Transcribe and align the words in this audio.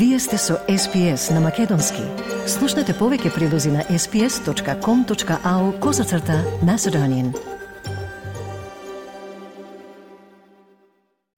Вие 0.00 0.18
сте 0.18 0.38
со 0.38 0.54
SPS 0.68 1.30
на 1.34 1.40
Македонски. 1.40 2.00
Слушнете 2.48 2.94
повеќе 2.96 3.34
прилози 3.34 3.68
на 3.68 3.82
sps.com.au 3.84 5.80
козацрта 5.80 6.38
на 6.64 6.78
Седонин. 6.78 7.34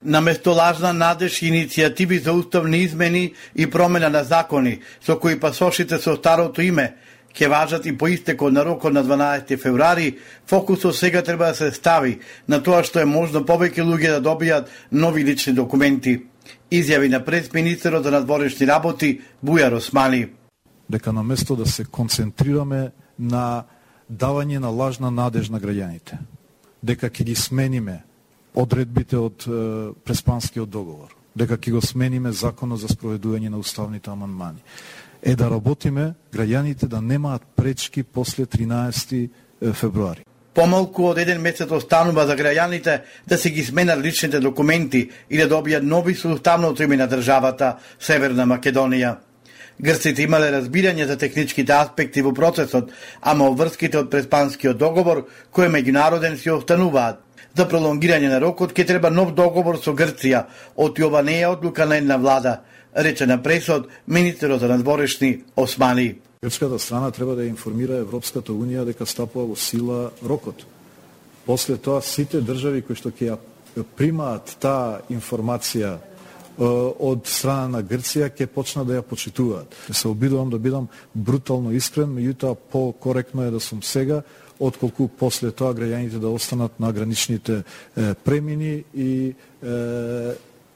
На 0.04 0.22
лажна 0.46 0.93
надеж 0.93 1.43
иницијативи 1.43 2.22
за 2.22 2.32
уставни 2.32 2.79
измени 2.79 3.35
и 3.57 3.67
промена 3.67 4.09
на 4.09 4.25
закони, 4.25 4.81
со 5.00 5.18
кои 5.18 5.40
пасошите 5.40 5.99
со 5.99 6.14
старото 6.14 6.63
име 6.63 6.94
ќе 7.35 7.49
важат 7.49 7.86
и 7.86 7.99
по 7.99 8.07
истекот 8.08 8.53
на 8.53 8.64
рокот 8.64 8.93
на 8.93 9.04
12 9.04 9.58
февруари, 9.58 10.18
фокусот 10.46 10.96
сега 10.96 11.22
треба 11.22 11.46
да 11.46 11.54
се 11.54 11.72
стави 11.72 12.21
на 12.49 12.63
тоа 12.63 12.85
што 12.85 13.00
е 13.00 13.04
можно 13.04 13.40
повеќе 13.40 13.82
луѓе 13.82 14.21
да 14.21 14.21
добијат 14.22 14.67
нови 14.93 15.25
лични 15.25 15.53
документи 15.53 16.32
изјави 16.70 17.08
на 17.08 17.24
пресминистерот 17.24 18.04
за 18.04 18.11
да 18.11 18.18
надворешни 18.20 18.66
работи 18.66 19.20
Бујар 19.44 19.76
Османи. 19.76 20.29
Дека 20.90 21.12
на 21.12 21.22
место 21.22 21.56
да 21.56 21.66
се 21.66 21.84
концентрираме 21.84 22.90
на 23.18 23.64
давање 24.11 24.58
на 24.58 24.70
лажна 24.70 25.11
надеж 25.11 25.48
на 25.48 25.61
граѓаните, 25.61 26.18
дека 26.82 27.11
ќе 27.11 27.25
ги 27.25 27.34
смениме 27.34 28.02
одредбите 28.54 29.16
од 29.16 29.46
е, 29.46 29.92
Преспанскиот 30.04 30.70
договор, 30.70 31.14
дека 31.34 31.56
ќе 31.56 31.72
го 31.72 31.80
смениме 31.80 32.33
законот 32.33 32.80
за 32.80 32.89
спроведување 32.89 33.48
на 33.48 33.58
уставните 33.58 34.11
амандмани, 34.11 34.61
е 35.22 35.36
да 35.36 35.48
работиме 35.50 36.14
граѓаните 36.33 36.89
да 36.89 37.00
немаат 37.00 37.42
пречки 37.56 38.03
после 38.03 38.47
13 38.47 39.30
февруари. 39.72 40.25
Помалку 40.55 41.06
од 41.08 41.19
еден 41.19 41.41
месец 41.41 41.70
останува 41.72 42.27
за 42.28 42.36
граѓаните 42.36 42.98
да 43.27 43.38
се 43.38 43.50
ги 43.50 43.64
сменат 43.64 44.02
личните 44.05 44.41
документи 44.41 45.08
и 45.31 45.39
да 45.39 45.48
добијат 45.48 45.83
нови 45.83 46.14
со 46.14 46.28
уставното 46.28 46.83
име 46.83 46.97
на 46.97 47.06
државата 47.09 47.78
Северна 47.98 48.44
Македонија. 48.47 49.17
Грците 49.81 50.22
имале 50.22 50.50
разбирање 50.53 51.06
за 51.09 51.17
техничките 51.17 51.72
аспекти 51.72 52.22
во 52.22 52.34
процесот, 52.36 52.91
ама 53.20 53.48
обврските 53.48 53.98
од 53.98 54.11
Преспанскиот 54.12 54.77
договор, 54.77 55.25
кој 55.53 55.67
е 55.67 55.72
меѓународен, 55.78 56.36
си 56.36 56.50
остануваат. 56.53 57.22
За 57.56 57.64
пролонгирање 57.69 58.28
на 58.28 58.41
рокот 58.41 58.77
ќе 58.77 58.87
треба 58.87 59.11
нов 59.11 59.33
договор 59.34 59.81
со 59.81 59.97
Грција, 59.97 60.44
од 60.77 61.00
ова 61.00 61.22
не 61.22 61.41
е 61.41 61.48
одлука 61.48 61.87
на 61.87 61.97
една 61.97 62.16
влада, 62.16 62.61
рече 62.94 63.27
на 63.27 63.42
пресот 63.42 63.89
министерот 64.06 64.61
за 64.61 64.69
надворешни 64.69 65.44
Османи. 65.56 66.14
Грчката 66.45 66.79
страна 66.79 67.11
треба 67.11 67.35
да 67.35 67.45
информира 67.47 68.01
Европската 68.03 68.51
Унија 68.51 68.83
дека 68.83 69.07
стапува 69.07 69.53
во 69.53 69.55
сила 69.55 70.09
рокот. 70.27 70.65
После 71.47 71.77
тоа 71.79 72.01
сите 72.03 72.41
држави 72.43 72.83
кои 72.83 72.99
што 72.99 73.12
ќе 73.15 73.29
ја 73.29 73.84
примаат 73.95 74.57
таа 74.59 75.05
информација 75.07 75.93
од 76.59 77.31
страна 77.31 77.77
на 77.77 77.84
Грција 77.87 78.33
ќе 78.34 78.51
почна 78.51 78.83
да 78.83 78.99
ја 78.99 79.07
почитуваат. 79.07 79.71
Се 79.95 80.09
обидувам 80.11 80.51
да 80.51 80.59
бидам 80.59 80.91
брутално 81.15 81.71
искрен, 81.79 82.11
меѓутоа 82.11 82.59
по-коректно 82.59 83.47
е 83.47 83.55
да 83.55 83.61
сум 83.61 83.79
сега, 83.87 84.25
отколку 84.59 85.06
после 85.06 85.55
тоа 85.55 85.79
граѓаните 85.79 86.19
да 86.19 86.34
останат 86.34 86.81
на 86.81 86.91
граничните 86.93 87.62
е, 87.62 88.15
премини 88.15 88.83
и 88.99 89.31
е, 89.31 89.34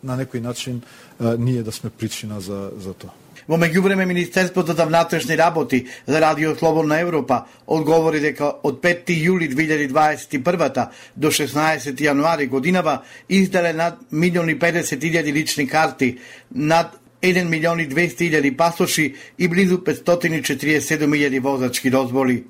на 0.06 0.14
некој 0.14 0.46
начин 0.46 0.78
е, 0.78 1.34
ние 1.36 1.66
да 1.66 1.72
сме 1.72 1.90
причина 1.90 2.40
за, 2.40 2.70
за 2.78 2.94
тоа. 2.94 3.25
Во 3.46 3.54
меѓувреме 3.54 4.06
Министерството 4.06 4.74
за 4.74 4.84
внатрешни 4.86 5.36
работи 5.38 5.86
за 6.06 6.20
Радио 6.20 6.56
Слободна 6.56 6.98
Европа 7.00 7.44
одговори 7.66 8.20
дека 8.20 8.48
од 8.66 8.80
5 8.82 9.12
јули 9.14 9.46
2021 9.54 10.88
до 11.14 11.30
16 11.30 12.02
јануари 12.02 12.48
годинава 12.48 13.02
издале 13.28 13.72
над 13.72 14.02
1.050.000 14.12 15.32
лични 15.32 15.68
карти, 15.68 16.18
над 16.50 16.98
1 17.22 17.44
милион 17.44 17.80
и 17.80 17.88
200 17.88 18.26
илјади 18.30 18.56
пасоши 18.56 19.14
и 19.38 19.48
близу 19.48 19.78
547 19.78 21.06
илјади 21.06 21.40
возачки 21.40 21.90
дозволи. 21.90 22.44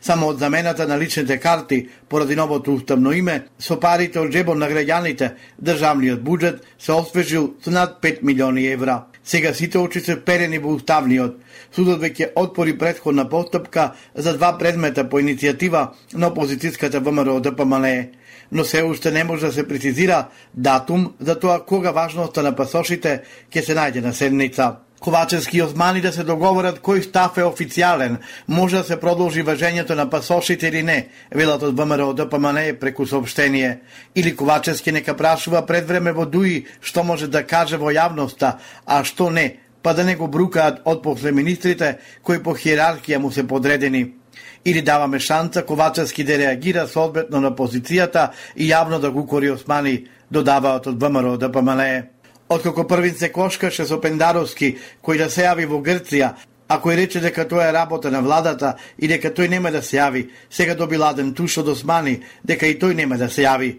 Само 0.00 0.26
од 0.26 0.38
замената 0.38 0.86
на 0.86 0.98
личните 0.98 1.38
карти, 1.38 1.88
поради 2.08 2.36
новото 2.36 2.74
уставно 2.74 3.12
име, 3.12 3.44
со 3.58 3.76
парите 3.80 4.20
од 4.20 4.30
джебот 4.32 4.58
на 4.58 4.68
граѓаните, 4.70 5.34
државниот 5.62 6.20
буџет 6.24 6.62
се 6.78 6.92
освежил 6.92 7.54
со 7.64 7.70
над 7.70 8.00
5 8.02 8.22
милиони 8.22 8.66
евра. 8.72 9.04
Сега 9.24 9.54
сите 9.54 9.78
очи 9.78 10.00
се 10.00 10.16
перени 10.24 10.58
во 10.58 10.72
уставниот. 10.74 11.36
Судот 11.74 12.00
веќе 12.02 12.32
отпори 12.36 12.72
предходна 12.78 13.28
постапка 13.28 13.92
за 14.14 14.32
два 14.34 14.56
предмета 14.58 15.04
по 15.08 15.20
иницијатива 15.20 15.90
на 16.14 16.30
опозицијската 16.30 16.98
ВМРО 16.98 17.40
ДПМЛ, 17.40 17.86
но 18.52 18.64
се 18.64 18.82
уште 18.82 19.10
не 19.10 19.24
може 19.24 19.46
да 19.46 19.52
се 19.52 19.68
прецизира 19.68 20.28
датум 20.54 21.12
за 21.20 21.38
тоа 21.38 21.60
кога 21.66 21.90
важноста 21.90 22.42
на 22.42 22.56
пасошите 22.56 23.20
ќе 23.52 23.62
се 23.62 23.76
најде 23.76 24.00
на 24.00 24.12
седница. 24.12 24.76
Ковачевски 25.00 25.56
и 25.56 25.62
Османи 25.62 26.00
да 26.00 26.12
се 26.12 26.24
договорат 26.28 26.82
кој 26.84 27.00
став 27.00 27.38
е 27.40 27.46
официјален, 27.48 28.18
може 28.48 28.76
да 28.76 28.84
се 28.84 29.00
продолжи 29.00 29.40
важењето 29.42 29.96
на 29.96 30.04
пасошите 30.10 30.68
или 30.68 30.82
не, 30.82 31.08
велат 31.32 31.62
од 31.62 31.72
ВМРО 31.72 32.12
ДПМН 32.12 32.76
преку 32.80 33.06
сообштение. 33.06 33.80
Или 34.14 34.36
Ковачевски 34.36 34.92
нека 34.92 35.16
прашува 35.16 35.64
пред 35.66 35.88
време 35.88 36.12
во 36.12 36.26
ДУИ 36.26 36.66
што 36.80 37.02
може 37.02 37.28
да 37.32 37.46
каже 37.46 37.80
во 37.80 37.88
јавноста, 37.88 38.58
а 38.84 39.00
што 39.04 39.30
не, 39.30 39.56
па 39.82 39.94
да 39.94 40.04
не 40.04 40.16
го 40.16 40.28
брукаат 40.28 40.82
од 40.84 41.02
после 41.02 41.32
министрите 41.32 41.96
кои 42.22 42.42
по 42.42 42.52
хиерархија 42.52 43.18
му 43.18 43.32
се 43.32 43.48
подредени 43.48 44.20
или 44.64 44.82
даваме 44.82 45.18
шанса 45.18 45.64
Ковачевски 45.66 46.24
да 46.24 46.38
реагира 46.38 46.88
соодветно 46.88 47.40
на 47.40 47.56
позицијата 47.56 48.30
и 48.56 48.68
јавно 48.68 49.00
да 49.00 49.10
го 49.10 49.26
кори 49.26 49.50
Османи, 49.50 50.06
додаваат 50.30 50.86
од 50.86 51.00
ВМРО 51.00 51.38
ДПМН. 51.38 52.19
Откако 52.50 52.86
првин 52.86 53.14
се 53.14 53.28
кошкаше 53.30 53.84
со 53.86 54.00
Пендаровски, 54.02 54.72
кој 55.06 55.18
да 55.20 55.28
се 55.30 55.44
јави 55.44 55.68
во 55.70 55.76
Грција, 55.86 56.32
а 56.66 56.78
кој 56.82 56.96
рече 56.98 57.20
дека 57.22 57.44
тоа 57.46 57.68
е 57.68 57.74
работа 57.76 58.10
на 58.10 58.24
владата 58.26 58.72
и 58.98 59.06
дека 59.06 59.30
тој 59.30 59.46
нема 59.52 59.70
да 59.70 59.82
се 59.86 60.00
јави, 60.00 60.24
сега 60.50 60.74
доби 60.74 60.98
ладен 60.98 61.30
туш 61.30 61.60
од 61.62 61.70
Османи, 61.70 62.16
дека 62.42 62.66
и 62.66 62.74
тој 62.74 62.96
нема 62.98 63.18
да 63.22 63.28
се 63.30 63.44
јави. 63.46 63.76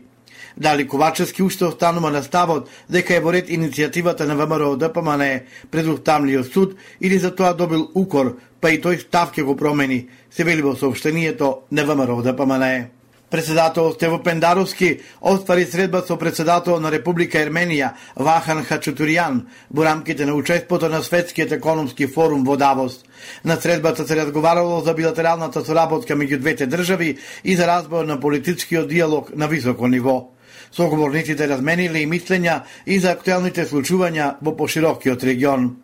Дали 0.56 0.88
Ковачевски 0.88 1.44
уште 1.44 1.66
останува 1.66 2.12
на 2.12 2.24
ставот 2.24 2.70
дека 2.88 3.16
е 3.16 3.20
во 3.20 3.36
ред 3.36 3.52
иницијативата 3.52 4.24
на 4.24 4.40
ВМРО 4.40 4.78
ДПМН 4.80 5.28
пред 5.72 5.88
Уставниот 5.88 6.48
суд 6.54 6.78
или 7.02 7.20
за 7.20 7.36
тоа 7.36 7.52
добил 7.54 7.90
укор, 7.94 8.38
па 8.62 8.72
и 8.72 8.80
тој 8.80 9.04
став 9.04 9.36
ќе 9.36 9.44
го 9.44 9.56
промени, 9.56 10.08
се 10.32 10.48
вели 10.48 10.62
во 10.62 10.76
сообштението 10.80 11.68
на 11.72 11.84
ВМРО 11.84 12.22
ДПМН. 12.24 13.01
Председател 13.32 13.94
Стево 13.94 14.24
Пендаровски 14.24 15.00
оствари 15.22 15.66
средба 15.66 16.04
со 16.08 16.18
председател 16.18 16.80
на 16.84 16.90
Република 16.92 17.40
Ерменија 17.40 17.94
Вахан 18.20 18.60
Хачатуријан 18.68 19.38
во 19.72 19.86
рамките 19.88 20.26
на 20.28 20.34
учеството 20.36 20.90
на 20.92 21.00
Светскиот 21.00 21.52
економски 21.56 22.08
форум 22.12 22.44
во 22.44 22.58
Давос. 22.58 23.00
На 23.46 23.56
средбата 23.56 24.08
се 24.08 24.16
разговарало 24.16 24.82
за 24.82 24.94
билатералната 24.94 25.64
соработка 25.66 26.14
меѓу 26.14 26.40
двете 26.44 26.68
држави 26.68 27.18
и 27.44 27.56
за 27.56 27.68
разбор 27.68 28.04
на 28.06 28.20
политичкиот 28.20 28.90
диалог 28.90 29.32
на 29.36 29.48
високо 29.48 29.88
ниво. 29.88 30.28
Соговорниците 30.72 31.48
размениле 31.48 32.04
и 32.04 32.12
мислења 32.12 32.62
и 32.86 33.00
за 33.00 33.16
актуелните 33.16 33.64
случувања 33.64 34.36
во 34.42 34.58
поширокиот 34.60 35.24
регион. 35.24 35.78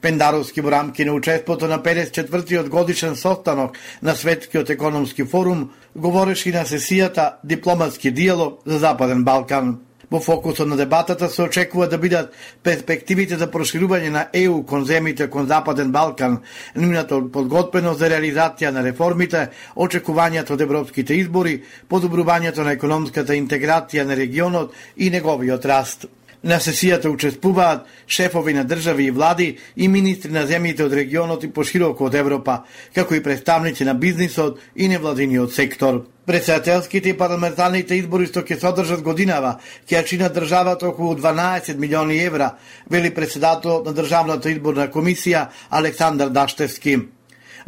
Пендаровски 0.00 0.60
во 0.60 0.70
рамки 0.70 1.04
на 1.04 1.12
учеството 1.12 1.68
на 1.68 1.78
54-тиот 1.78 2.68
годишен 2.68 3.16
состанок 3.16 3.78
на 4.02 4.14
Светскиот 4.14 4.70
економски 4.70 5.24
форум 5.24 5.70
говореше 5.96 6.52
на 6.52 6.64
сесијата 6.64 7.32
Дипломатски 7.44 8.10
диалог 8.10 8.60
за 8.66 8.78
Западен 8.78 9.24
Балкан. 9.24 9.78
Во 10.12 10.20
фокусот 10.20 10.68
на 10.68 10.76
дебатата 10.76 11.28
се 11.28 11.42
очекува 11.42 11.86
да 11.88 11.98
бидат 11.98 12.34
перспективите 12.62 13.38
за 13.40 13.46
проширување 13.48 14.10
на 14.12 14.26
ЕУ 14.36 14.58
кон 14.68 14.84
земите 14.84 15.30
кон 15.30 15.46
Западен 15.48 15.92
Балкан, 15.92 16.36
нивната 16.76 17.16
подготвеност 17.32 17.98
за 17.98 18.10
реализација 18.12 18.74
на 18.76 18.84
реформите, 18.84 19.48
очекувањето 19.76 20.52
од 20.52 20.60
европските 20.60 21.16
избори, 21.16 21.62
подобрувањето 21.88 22.60
на 22.60 22.76
економската 22.76 23.32
интеграција 23.32 24.04
на 24.04 24.16
регионот 24.16 24.76
и 24.96 25.08
неговиот 25.10 25.64
раст. 25.64 26.04
На 26.42 26.56
сесијата 26.58 27.06
учествуваат 27.06 27.84
шефови 28.10 28.52
на 28.54 28.64
држави 28.66 29.04
и 29.06 29.10
влади 29.14 29.58
и 29.76 29.88
министри 29.88 30.32
на 30.34 30.42
земјите 30.46 30.82
од 30.82 30.94
регионот 30.98 31.44
и 31.44 31.50
пошироко 31.54 32.08
од 32.08 32.16
Европа, 32.18 32.64
како 32.94 33.14
и 33.14 33.22
представници 33.22 33.84
на 33.86 33.94
бизнисот 33.94 34.58
и 34.74 34.88
невладиниот 34.88 35.54
сектор. 35.54 36.00
Председателските 36.26 37.08
и 37.08 37.18
парламентарните 37.18 37.94
избори 37.94 38.26
што 38.26 38.42
ќе 38.42 38.58
содржат 38.58 39.04
годинава 39.06 39.60
ќе 39.86 40.02
чинат 40.06 40.34
државата 40.34 40.88
околу 40.88 41.14
12 41.14 41.78
милиони 41.78 42.18
евра, 42.24 42.56
вели 42.90 43.14
председател 43.14 43.82
на 43.86 43.94
Државната 43.94 44.50
изборна 44.50 44.88
комисија 44.90 45.46
Александар 45.70 46.28
Даштевски. 46.28 46.98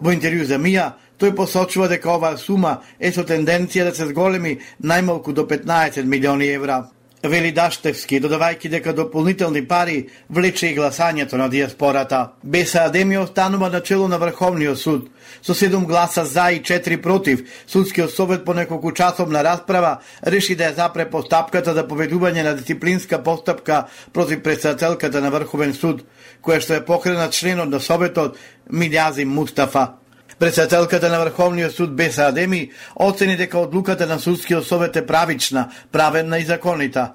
Во 0.03 0.11
интервју 0.11 0.51
за 0.51 0.59
МИА, 0.59 0.91
тој 1.19 1.37
посочува 1.37 1.87
дека 1.89 2.11
оваа 2.11 2.37
сума 2.39 2.81
е 2.99 3.13
со 3.15 3.23
тенденција 3.23 3.87
да 3.87 3.95
се 3.95 4.11
зголеми 4.11 4.59
најмалку 4.83 5.33
до 5.33 5.47
15 5.47 6.03
милиони 6.03 6.51
евра 6.51 6.83
вели 7.29 7.53
Даштевски, 7.53 8.21
додавајќи 8.21 8.69
дека 8.69 8.93
дополнителни 8.93 9.63
пари 9.69 10.09
влече 10.29 10.69
и 10.71 10.77
гласањето 10.77 11.39
на 11.41 11.49
диаспората. 11.49 12.33
Беса 12.43 12.85
Адеми 12.85 13.19
останува 13.19 13.71
на 13.71 13.81
чело 13.81 14.09
на 14.09 14.19
Врховниот 14.19 14.79
суд. 14.79 15.11
Со 15.43 15.55
7 15.55 15.85
гласа 15.85 16.25
за 16.25 16.51
и 16.53 16.63
4 16.63 17.01
против, 17.03 17.43
судскиот 17.67 18.11
совет 18.11 18.45
по 18.45 18.55
неколку 18.55 18.93
часовна 18.93 19.45
расправа 19.45 19.99
реши 20.27 20.57
да 20.57 20.71
ја 20.71 20.77
запре 20.77 21.11
постапката 21.11 21.75
за 21.75 21.89
поведување 21.89 22.43
на 22.43 22.55
дисциплинска 22.57 23.23
постапка 23.23 23.87
против 24.13 24.43
председателката 24.43 25.21
на 25.21 25.31
Врховен 25.31 25.75
суд, 25.75 26.05
која 26.43 26.61
што 26.61 26.75
е 26.75 26.85
покрена 26.85 27.31
членот 27.31 27.69
на 27.69 27.81
советот 27.81 28.37
Милјази 28.71 29.25
Мустафа. 29.25 30.04
Председателката 30.45 31.09
на 31.09 31.25
Врховниот 31.25 31.73
суд 31.73 31.97
Беса 31.97 32.23
Адеми 32.23 32.71
оцени 32.97 33.37
дека 33.37 33.59
одлуката 33.59 34.07
на 34.07 34.19
судскиот 34.19 34.67
совет 34.67 34.97
е 34.97 35.07
правична, 35.07 35.71
праведна 35.93 36.39
и 36.39 36.45
законита. 36.45 37.13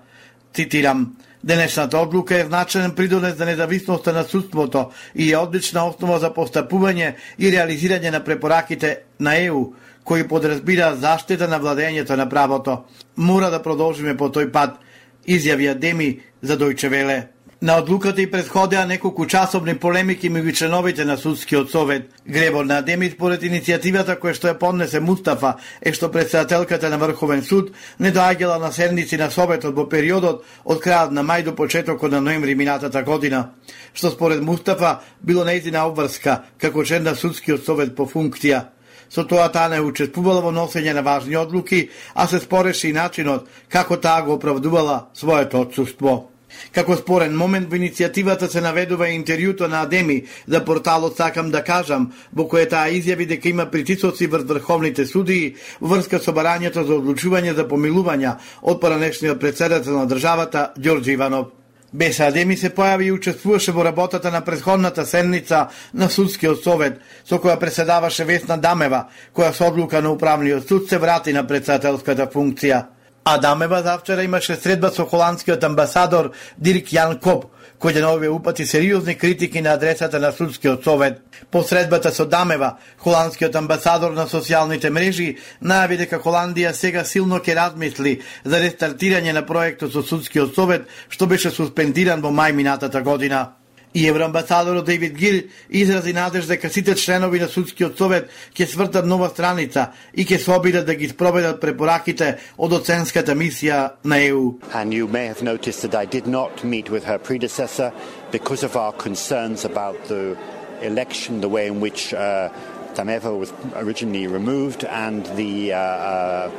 Цитирам, 0.54 1.16
Денешната 1.44 1.98
одлука 1.98 2.40
е 2.40 2.46
значен 2.46 2.92
придонес 2.96 3.38
за 3.38 3.46
независноста 3.46 4.14
на 4.14 4.24
судството 4.24 4.92
и 5.16 5.32
е 5.32 5.38
одлична 5.38 5.86
основа 5.86 6.18
за 6.20 6.34
постапување 6.34 7.14
и 7.38 7.54
реализирање 7.54 8.10
на 8.10 8.24
препораките 8.24 8.98
на 9.20 9.38
ЕУ, 9.38 9.74
кои 10.04 10.28
подразбира 10.28 10.96
заштита 10.96 11.48
на 11.48 11.62
владењето 11.62 12.18
на 12.18 12.30
правото. 12.30 12.82
Мора 13.18 13.52
да 13.52 13.62
продолжиме 13.62 14.18
по 14.18 14.34
тој 14.34 14.50
пат, 14.52 14.82
изјави 15.28 15.70
Адеми 15.70 16.22
за 16.42 16.58
Дојче 16.58 16.90
Веле. 16.90 17.28
На 17.62 17.78
одлуката 17.78 18.22
и 18.22 18.32
предходеа 18.32 18.86
неколку 18.86 19.26
часовни 19.28 19.74
полемики 19.76 20.30
меѓу 20.32 20.54
членовите 20.56 21.06
на 21.06 21.18
судскиот 21.18 21.72
совет. 21.72 22.08
Гребор 22.26 22.66
на 22.66 22.82
Демит 22.82 23.18
според 23.18 23.44
иницијативата 23.44 24.16
која 24.16 24.32
што 24.34 24.48
ја 24.48 24.56
поднесе 24.56 25.02
Мустафа 25.04 25.58
е 25.84 25.92
што 25.92 26.08
председателката 26.08 26.90
на 26.90 26.98
Врховен 26.98 27.44
суд 27.44 27.74
не 28.00 28.14
доаѓала 28.16 28.62
на 28.64 28.72
седници 28.72 29.20
на 29.20 29.28
советот 29.30 29.76
во 29.76 29.90
периодот 29.92 30.46
од 30.64 30.80
крајот 30.80 31.12
на 31.12 31.20
мај 31.20 31.44
до 31.44 31.52
почетокот 31.52 32.12
на 32.12 32.22
ноември 32.22 32.56
минатата 32.56 33.04
година, 33.04 33.52
што 33.94 34.08
според 34.16 34.40
Мустафа 34.40 35.02
било 35.20 35.44
нејзина 35.44 35.84
обврска 35.84 36.40
како 36.58 36.86
член 36.86 37.04
на 37.04 37.16
судскиот 37.16 37.66
совет 37.66 37.96
по 37.96 38.08
функција. 38.08 38.72
Со 39.10 39.28
тоа 39.28 39.52
таа 39.52 39.68
не 39.68 39.84
учествувала 39.84 40.40
во 40.40 40.56
носење 40.56 40.96
на 40.96 41.04
важни 41.04 41.36
одлуки, 41.36 41.90
а 42.16 42.28
се 42.28 42.40
спореше 42.40 42.88
и 42.88 42.96
начинот 42.96 43.50
како 43.68 44.00
таа 44.00 44.24
го 44.24 44.40
оправдувала 44.40 45.10
своето 45.14 45.60
отсуство. 45.68 46.30
Како 46.74 46.96
спорен 46.96 47.36
момент 47.38 47.70
во 47.70 47.78
иницијативата 47.78 48.50
се 48.50 48.62
наведува 48.62 49.10
и 49.10 49.18
интервјуто 49.18 49.68
на 49.68 49.82
Адеми 49.82 50.24
за 50.48 50.64
порталот 50.66 51.18
Сакам 51.18 51.52
да 51.52 51.64
кажам, 51.64 52.12
во 52.34 52.48
кое 52.48 52.66
таа 52.70 52.90
изјави 52.90 53.28
дека 53.28 53.50
има 53.50 53.66
притисоци 53.72 54.28
врз 54.28 54.44
врховните 54.50 55.06
судии 55.06 55.56
врска 55.82 56.20
со 56.20 56.32
барањето 56.32 56.86
за 56.86 56.98
одлучување 56.98 57.56
за 57.56 57.68
помилувања 57.68 58.36
од 58.62 58.82
поранешниот 58.82 59.40
председател 59.40 59.98
на 59.98 60.06
државата 60.08 60.74
Ѓорѓе 60.78 61.14
Иванов. 61.14 61.48
Беса 61.94 62.28
Адеми 62.30 62.58
се 62.58 62.70
појави 62.70 63.08
и 63.08 63.12
учествуваше 63.12 63.72
во 63.74 63.84
работата 63.84 64.32
на 64.32 64.42
предходната 64.46 65.06
седница 65.06 65.68
на 65.94 66.10
судскиот 66.10 66.64
совет, 66.64 67.02
со 67.26 67.40
која 67.42 67.58
преседаваше 67.60 68.26
Весна 68.30 68.58
Дамева, 68.58 69.08
која 69.34 69.52
со 69.54 69.72
одлука 69.72 70.02
на 70.02 70.12
управниот 70.14 70.68
суд 70.68 70.90
се 70.90 70.98
врати 70.98 71.34
на 71.34 71.48
председателската 71.48 72.30
функција. 72.30 72.86
Адамева 73.34 73.82
завчера 73.84 74.24
имаше 74.24 74.56
средба 74.56 74.90
со 74.90 75.06
холандскиот 75.06 75.64
амбасадор 75.64 76.32
Дирк 76.58 76.88
Јан 76.90 77.20
Коб, 77.22 77.44
кој 77.78 78.00
ја 78.00 78.02
нови 78.02 78.28
упати 78.28 78.66
сериозни 78.66 79.14
критики 79.16 79.62
на 79.62 79.76
адресата 79.78 80.20
на 80.20 80.32
судскиот 80.32 80.84
совет. 80.84 81.22
По 81.52 81.62
средбата 81.64 82.12
со 82.12 82.26
Дамева, 82.26 82.78
холандскиот 82.98 83.56
амбасадор 83.56 84.18
на 84.18 84.26
социјалните 84.26 84.90
мрежи 84.90 85.38
најави 85.62 85.98
дека 86.02 86.18
Холандија 86.18 86.74
сега 86.74 87.06
силно 87.06 87.38
ќе 87.38 87.56
размисли 87.56 88.18
за 88.46 88.64
рестартирање 88.66 89.34
на 89.34 89.46
проектот 89.46 89.94
со 89.94 90.02
судскиот 90.02 90.56
совет, 90.56 90.90
што 91.10 91.28
беше 91.28 91.52
суспендиран 91.52 92.26
во 92.26 92.34
мај 92.34 92.58
минатата 92.58 93.02
година. 93.02 93.59
И 93.94 94.06
евроамбасадорот 94.06 94.86
Дейвид 94.86 95.18
Гир 95.18 95.44
изрази 95.70 96.14
надеж 96.14 96.46
дека 96.46 96.70
сите 96.70 96.96
членови 96.96 97.40
на 97.40 97.48
судскиот 97.48 97.98
совет 97.98 98.30
ќе 98.54 98.68
свртат 98.70 99.06
нова 99.06 99.30
страница 99.30 99.88
и 100.14 100.26
ќе 100.26 100.38
се 100.38 100.52
обидат 100.54 100.86
да 100.86 100.94
ги 100.96 101.10
спроведат 101.10 101.58
препораките 101.62 102.38
од 102.58 102.74
оценската 102.74 103.34
мисија 103.34 103.98
на 104.06 104.22
ЕУ. 104.22 104.60
And 104.74 104.94
you 104.94 105.08
may 105.08 105.26
have 105.26 105.42
noticed 105.42 105.82
that 105.82 105.96
I 105.96 106.06
did 106.06 106.28
not 106.28 106.64
meet 106.64 106.92
with 106.92 107.04
her 107.06 107.18
predecessor 107.18 107.92
because 108.32 108.62
of 108.62 108.76
our 108.76 108.94
concerns 108.94 109.66
about 109.66 109.98
the 110.08 110.38
election, 110.82 111.42
the 111.42 111.50
way 111.50 111.66
in 111.66 111.80
which 111.82 112.14
uh, 112.14 112.50
Tameva 112.94 113.34
was 113.36 113.52
originally 113.76 114.28
removed 114.28 114.86
and 114.86 115.26
the 115.36 115.74
uh, 115.74 115.80
uh, 115.80 116.52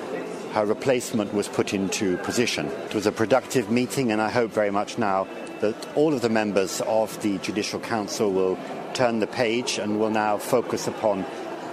her 0.54 0.66
replacement 0.66 1.32
was 1.32 1.46
put 1.46 1.72
into 1.72 2.16
position. 2.18 2.66
It 2.88 2.94
was 2.94 3.06
a 3.06 3.12
productive 3.12 3.70
meeting 3.70 4.10
and 4.10 4.20
I 4.20 4.30
hope 4.30 4.50
very 4.50 4.72
much 4.72 4.98
now 4.98 5.28
that 5.60 5.74
all 5.94 6.12
of 6.14 6.20
the 6.20 6.28
members 6.28 6.80
of 6.86 7.20
the 7.22 7.38
Judicial 7.38 7.80
Council 7.80 8.32
will 8.32 8.58
turn 8.94 9.20
the 9.20 9.26
page 9.26 9.78
and 9.78 10.00
will 10.00 10.10
now 10.10 10.36
focus 10.38 10.86
upon 10.88 11.24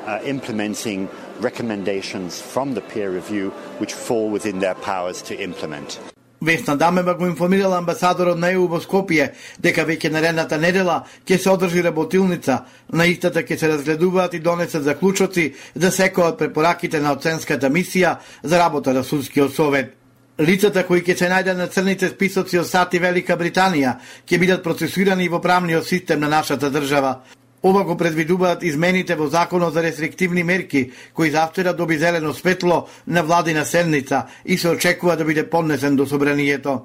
uh, 0.06 0.20
implementing 0.24 1.10
recommendations 1.40 2.42
from 2.42 2.74
the 2.74 2.82
peer 2.82 3.12
review 3.12 3.50
which 3.80 3.94
fall 3.94 4.30
within 4.30 4.60
their 4.60 4.76
powers 4.76 5.22
to 5.24 5.38
implement. 5.38 6.00
Весна 6.42 6.76
Дамева 6.76 7.16
го 7.16 7.26
информирала 7.26 7.78
амбасадорот 7.78 8.38
на 8.38 8.52
ЕУ 8.52 8.68
во 8.68 8.78
Скопје 8.78 9.32
дека 9.58 9.86
веќе 9.90 10.12
наредната 10.14 10.58
недела 10.62 11.02
ќе 11.26 11.38
се 11.38 11.50
одржи 11.50 11.82
работилница. 11.82 12.60
На 12.94 13.08
истата 13.10 13.42
ќе 13.42 13.58
се 13.58 13.70
разгледуваат 13.74 14.34
и 14.34 14.40
донесат 14.40 14.84
заклучоци 14.86 15.54
за 15.76 15.90
секоја 15.90 16.34
од 16.34 16.38
препораките 16.38 17.02
на 17.02 17.18
оценската 17.18 17.74
мисија 17.74 18.20
за 18.44 18.60
работа 18.60 18.94
на 18.94 19.04
судскиот 19.04 19.56
совет. 19.56 19.97
Лицата 20.38 20.84
кои 20.86 21.02
ќе 21.02 21.16
се 21.18 21.28
најдат 21.32 21.58
на 21.58 21.66
црните 21.66 22.12
списоци 22.12 22.60
од 22.62 22.68
САД 22.70 22.92
и 22.94 23.00
Велика 23.02 23.34
Британија 23.40 23.96
ќе 24.22 24.38
бидат 24.38 24.62
процесирани 24.62 25.26
во 25.34 25.40
правниот 25.42 25.86
систем 25.86 26.20
на 26.22 26.30
нашата 26.30 26.70
држава. 26.70 27.24
Ова 27.66 27.82
го 27.84 27.96
предвидуваат 27.98 28.64
измените 28.64 29.16
во 29.16 29.28
Законот 29.34 29.74
за 29.74 29.82
рестриктивни 29.84 30.44
мерки, 30.44 30.92
кои 31.14 31.32
завчера 31.32 31.74
да 31.74 31.78
доби 31.78 31.98
зелено 31.98 32.34
светло 32.34 32.88
на 33.08 33.24
владина 33.24 33.66
седница 33.66 34.26
и 34.46 34.58
се 34.58 34.70
очекува 34.70 35.18
да 35.18 35.26
биде 35.26 35.50
поднесен 35.50 35.96
до 35.96 36.06
собранието. 36.06 36.82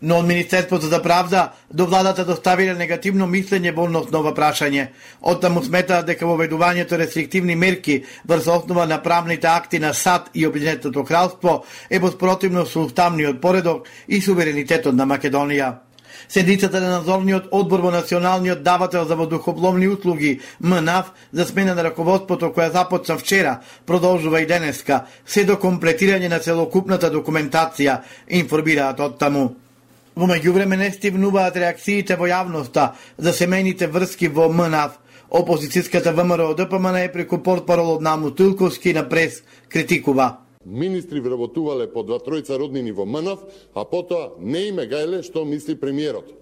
Но 0.00 0.18
од 0.18 0.26
Министерството 0.26 0.86
за 0.86 1.02
правда 1.02 1.52
до 1.72 1.86
владата 1.86 2.24
доставиле 2.24 2.74
негативно 2.74 3.26
мислење 3.26 3.72
во 3.72 3.86
однос 3.88 4.10
на 4.12 4.20
ова 4.20 4.34
прашање. 4.36 4.90
Оттаму 5.20 5.62
сметаат 5.64 6.06
дека 6.06 6.28
воведувањето 6.28 6.98
рестриктивни 7.00 7.56
мерки 7.56 8.02
врз 8.28 8.46
основа 8.46 8.86
на 8.86 9.02
правните 9.02 9.46
акти 9.46 9.78
на 9.78 9.94
САД 9.94 10.30
и 10.34 10.46
Обединетото 10.46 11.04
кралство 11.04 11.64
е 11.90 11.98
во 11.98 12.12
спротивно 12.12 12.66
со 12.66 12.84
уставниот 12.84 13.40
поредок 13.40 13.88
и 14.08 14.20
суверенитетот 14.20 14.94
на 14.94 15.06
Македонија. 15.06 15.74
Седницата 16.28 16.80
на 16.80 16.90
надзорниот 16.90 17.48
одбор 17.50 17.80
во 17.80 17.90
Националниот 17.90 18.62
давател 18.62 19.04
за 19.04 19.16
воздухопловни 19.16 19.88
услуги 19.88 20.40
МНАВ 20.60 21.12
за 21.32 21.44
смена 21.44 21.74
на 21.74 21.84
раководството 21.84 22.52
која 22.52 22.72
започна 22.72 23.18
вчера, 23.18 23.60
продолжува 23.86 24.40
и 24.40 24.46
денеска, 24.46 25.06
се 25.26 25.44
до 25.44 25.56
комплетирање 25.56 26.28
на 26.28 26.38
целокупната 26.38 27.10
документација, 27.10 28.00
информираат 28.28 29.00
од 29.00 29.18
таму. 29.18 29.65
Во 30.16 30.24
меѓувреме 30.24 30.78
не 30.80 30.86
стивнуваат 30.94 31.58
реакциите 31.60 32.14
во 32.16 32.24
јавноста 32.24 32.86
за 33.20 33.32
семејните 33.36 33.84
врски 33.92 34.30
во 34.32 34.46
МНАВ. 34.48 34.94
Опозицијската 35.28 36.14
ВМРО 36.16 36.54
ДПМН 36.56 37.02
е 37.02 37.10
преку 37.12 37.36
портпарол 37.44 37.90
од 37.98 38.04
Наму 38.06 38.30
Тилковски 38.32 38.94
на 38.96 39.02
прес 39.10 39.42
критикува. 39.68 40.38
Министри 40.64 41.20
вработувале 41.20 41.90
по 41.92 42.02
два 42.02 42.16
тројца 42.16 42.56
роднини 42.56 42.94
во 42.96 43.04
МНАВ, 43.04 43.42
а 43.74 43.84
потоа 43.84 44.30
не 44.40 44.70
име 44.70 44.86
гајле 44.88 45.20
што 45.20 45.44
мисли 45.44 45.76
премиерот. 45.76 46.32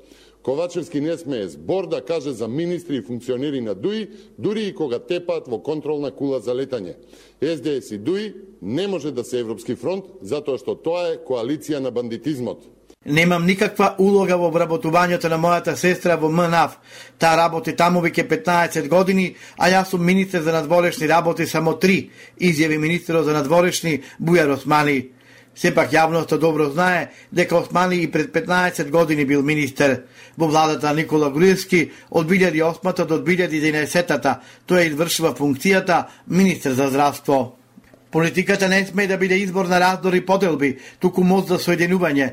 Ковачевски 0.44 1.00
не 1.00 1.18
смее 1.18 1.48
збор 1.48 1.88
да 1.88 2.00
каже 2.00 2.30
за 2.30 2.46
министри 2.46 2.96
и 2.96 3.02
функционери 3.02 3.60
на 3.60 3.74
ДУИ, 3.74 4.06
дури 4.38 4.68
и 4.68 4.74
кога 4.74 5.00
тепаат 5.00 5.48
во 5.48 5.58
контролна 5.58 6.12
кула 6.14 6.38
за 6.38 6.54
летање. 6.54 6.94
СДС 7.42 7.94
и 7.94 7.98
ДУИ 7.98 8.34
не 8.62 8.86
може 8.86 9.10
да 9.10 9.24
се 9.24 9.40
Европски 9.40 9.74
фронт, 9.74 10.04
затоа 10.22 10.62
што 10.62 10.78
тоа 10.78 11.08
е 11.10 11.18
коалиција 11.26 11.82
на 11.82 11.90
бандитизмот. 11.90 12.70
Немам 13.06 13.44
никаква 13.44 13.94
улога 13.98 14.36
во 14.40 14.48
вработувањето 14.48 15.28
на 15.28 15.36
мојата 15.36 15.74
сестра 15.76 16.16
во 16.16 16.30
МНАФ. 16.32 16.78
Таа 17.20 17.36
работи 17.36 17.74
таму 17.76 18.00
веќе 18.00 18.24
15 18.28 18.88
години, 18.88 19.34
а 19.58 19.68
јас 19.68 19.90
сум 19.92 20.04
министер 20.04 20.42
за 20.42 20.52
надворешни 20.52 21.08
работи 21.08 21.46
само 21.46 21.76
3, 21.76 22.08
изјави 22.40 22.78
министерот 22.78 23.24
за 23.24 23.32
надворешни 23.32 24.00
Бујар 24.20 24.54
Османи. 24.56 25.10
Сепак 25.54 25.92
јавноста 25.92 26.38
добро 26.40 26.70
знае 26.70 27.10
дека 27.30 27.58
Османи 27.58 28.00
и 28.02 28.10
пред 28.10 28.32
15 28.32 28.90
години 28.90 29.24
бил 29.24 29.42
министер 29.42 30.02
во 30.36 30.48
владата 30.48 30.94
Никола 30.94 31.30
Груевски 31.30 31.90
од 32.10 32.26
2008 32.26 33.04
до 33.04 33.20
2011 33.20 34.34
тој 34.66 34.88
извршува 34.88 35.34
функцијата 35.36 36.06
министер 36.26 36.72
за 36.72 36.88
здравство. 36.88 37.58
Политиката 38.10 38.68
не 38.68 38.86
сме 38.86 39.06
да 39.06 39.18
биде 39.18 39.34
избор 39.34 39.66
на 39.66 39.80
раздори 39.80 40.26
поделби, 40.26 40.78
туку 41.00 41.22
мост 41.22 41.48
за 41.48 41.58
соединување 41.58 42.32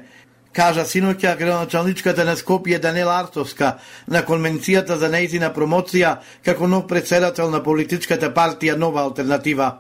кажа 0.53 0.83
синоќа 0.85 1.37
градоначалничката 1.39 2.25
на 2.27 2.35
Скопје 2.35 2.79
Данела 2.79 3.19
Артовска 3.23 3.77
на 4.07 4.23
конвенцијата 4.27 4.97
за 4.99 5.09
нејзина 5.11 5.53
промоција 5.55 6.17
како 6.45 6.67
нов 6.67 6.87
председател 6.87 7.49
на 7.51 7.63
политичката 7.63 8.33
партија 8.33 8.75
Нова 8.75 9.01
алтернатива. 9.01 9.77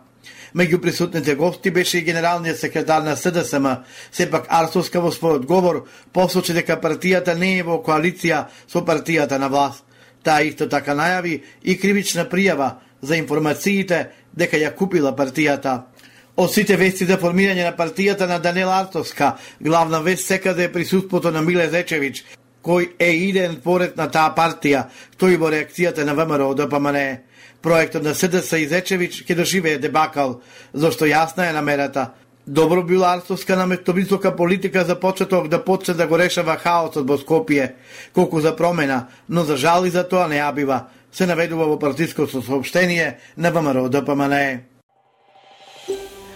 Меѓу 0.55 0.81
присутните 0.81 1.35
гости 1.35 1.71
беше 1.71 1.97
и 1.97 2.03
генералниот 2.03 2.57
секретар 2.57 3.01
на 3.01 3.15
СДСМ. 3.15 3.67
Сепак 4.11 4.47
Арсовска 4.49 4.99
во 4.99 5.11
својот 5.11 5.45
говор 5.45 5.85
посочи 6.11 6.53
дека 6.53 6.79
партијата 6.79 7.35
не 7.35 7.57
е 7.59 7.63
во 7.63 7.79
коалиција 7.83 8.45
со 8.67 8.83
партијата 8.83 9.39
на 9.39 9.47
власт. 9.47 9.83
Таа 10.23 10.43
исто 10.43 10.67
така 10.69 10.95
најави 10.95 11.41
и 11.63 11.77
кривична 11.79 12.27
пријава 12.29 12.71
за 13.01 13.15
информациите 13.15 14.11
дека 14.33 14.57
ја 14.57 14.75
купила 14.75 15.15
партијата. 15.15 15.90
Од 16.37 16.53
сите 16.53 16.77
вести 16.79 17.05
за 17.05 17.17
формирање 17.19 17.65
на 17.67 17.73
партијата 17.75 18.27
на 18.27 18.37
Данел 18.39 18.69
Артовска, 18.71 19.33
главна 19.59 19.99
вест 20.01 20.27
секаде 20.27 20.55
да 20.55 20.63
е 20.63 20.71
присуството 20.71 21.31
на 21.31 21.41
Миле 21.41 21.67
Зечевич, 21.69 22.23
кој 22.63 22.87
е 22.99 23.11
иден 23.27 23.57
поред 23.63 23.97
на 23.97 24.07
таа 24.07 24.31
партија, 24.37 24.85
тој 25.19 25.35
во 25.37 25.51
реакцијата 25.51 26.05
на 26.07 26.15
ВМРО 26.15 26.53
ДПМН. 26.55 27.19
Проектот 27.61 28.03
на 28.03 28.15
СДС 28.15 28.57
и 28.57 28.67
Зечевич 28.67 29.25
ќе 29.27 29.35
доживее 29.35 29.77
дебакал, 29.77 30.39
зашто 30.73 31.05
јасна 31.05 31.49
е 31.49 31.53
намерата. 31.53 32.13
Добро 32.47 32.83
била 32.83 33.13
Арсовска 33.13 33.55
на 33.55 33.77
висока 33.93 34.35
политика 34.35 34.85
за 34.85 34.99
почеток 34.99 35.47
да 35.47 35.63
почне 35.65 35.93
да 35.93 36.07
го 36.07 36.17
решава 36.17 36.55
хаосот 36.55 37.09
во 37.09 37.17
Скопје, 37.17 37.73
колку 38.13 38.39
за 38.39 38.55
промена, 38.55 39.07
но 39.29 39.43
за 39.43 39.57
жал 39.57 39.85
и 39.85 39.89
за 39.89 40.07
тоа 40.07 40.27
не 40.27 40.39
ја 40.39 40.53
бива, 40.53 40.87
се 41.11 41.25
наведува 41.25 41.65
во 41.65 41.79
партиското 41.79 42.41
сообщение 42.41 43.19
на 43.37 43.51
ВМРО 43.51 43.89
ДПМН. 43.89 44.70